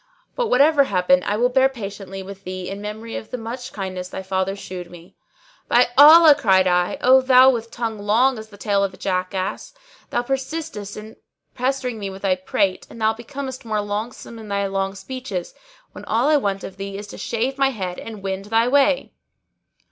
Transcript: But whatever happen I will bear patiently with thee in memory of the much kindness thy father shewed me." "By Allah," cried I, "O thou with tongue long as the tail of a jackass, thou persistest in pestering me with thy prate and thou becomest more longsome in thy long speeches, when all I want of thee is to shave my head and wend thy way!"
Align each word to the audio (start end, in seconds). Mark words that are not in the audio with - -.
But 0.35 0.47
whatever 0.47 0.85
happen 0.85 1.21
I 1.25 1.37
will 1.37 1.47
bear 1.49 1.69
patiently 1.69 2.23
with 2.23 2.43
thee 2.43 2.67
in 2.71 2.81
memory 2.81 3.15
of 3.17 3.29
the 3.29 3.37
much 3.37 3.71
kindness 3.71 4.09
thy 4.09 4.23
father 4.23 4.55
shewed 4.55 4.89
me." 4.89 5.15
"By 5.67 5.89
Allah," 5.95 6.33
cried 6.33 6.65
I, 6.65 6.97
"O 7.01 7.21
thou 7.21 7.51
with 7.51 7.69
tongue 7.69 7.99
long 7.99 8.39
as 8.39 8.49
the 8.49 8.57
tail 8.57 8.83
of 8.83 8.95
a 8.95 8.97
jackass, 8.97 9.75
thou 10.09 10.23
persistest 10.23 10.97
in 10.97 11.17
pestering 11.53 11.99
me 11.99 12.09
with 12.09 12.23
thy 12.23 12.33
prate 12.35 12.87
and 12.89 12.99
thou 12.99 13.13
becomest 13.13 13.63
more 13.63 13.77
longsome 13.77 14.39
in 14.39 14.47
thy 14.47 14.65
long 14.65 14.95
speeches, 14.95 15.53
when 15.91 16.03
all 16.05 16.29
I 16.29 16.37
want 16.37 16.63
of 16.63 16.77
thee 16.77 16.97
is 16.97 17.05
to 17.09 17.19
shave 17.19 17.59
my 17.59 17.69
head 17.69 17.99
and 17.99 18.23
wend 18.23 18.45
thy 18.45 18.67
way!" 18.67 19.11